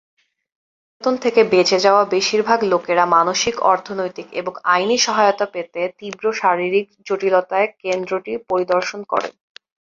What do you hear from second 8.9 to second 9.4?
করেন।